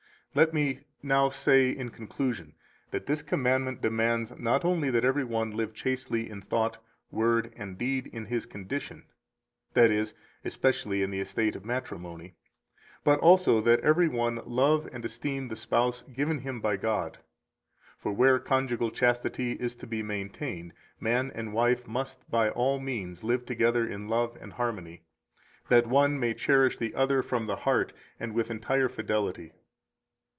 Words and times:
219 0.33 0.37
Let 0.41 0.53
me 0.77 0.85
now 1.03 1.27
say 1.27 1.71
in 1.71 1.89
conclusion 1.89 2.53
that 2.91 3.05
this 3.05 3.21
commandment 3.21 3.81
demands 3.81 4.31
not 4.39 4.63
only 4.63 4.89
that 4.89 5.03
every 5.03 5.25
one 5.25 5.51
live 5.51 5.73
chastely 5.73 6.29
in 6.29 6.39
thought, 6.41 6.81
word, 7.11 7.51
and 7.57 7.77
deed 7.77 8.07
in 8.07 8.27
his 8.27 8.45
condition, 8.45 9.03
that 9.73 9.91
is, 9.91 10.13
especially 10.45 11.03
in 11.03 11.11
the 11.11 11.19
estate 11.19 11.53
of 11.57 11.65
matrimony, 11.65 12.33
but 13.03 13.19
also 13.19 13.59
that 13.59 13.81
every 13.81 14.07
one 14.07 14.39
love 14.45 14.87
and 14.93 15.03
esteem 15.03 15.49
the 15.49 15.55
spouse 15.57 16.03
given 16.03 16.37
him 16.37 16.61
by 16.61 16.77
God. 16.77 17.17
For 17.97 18.13
where 18.13 18.39
conjugal 18.39 18.89
chastity 18.89 19.57
is 19.59 19.75
to 19.75 19.85
be 19.85 20.01
maintained, 20.01 20.71
man 20.97 21.33
and 21.35 21.51
wife 21.51 21.85
must 21.89 22.31
by 22.31 22.51
all 22.51 22.79
means 22.79 23.21
live 23.21 23.45
together 23.45 23.85
in 23.85 24.07
love 24.07 24.37
and 24.39 24.53
harmony, 24.53 25.01
that 25.67 25.87
one 25.87 26.17
may 26.17 26.33
cherish 26.33 26.77
the 26.77 26.95
other 26.95 27.21
from 27.21 27.47
the 27.47 27.57
heart 27.57 27.91
and 28.17 28.33
with 28.33 28.49
entire 28.49 28.87
fidelity. 28.87 29.51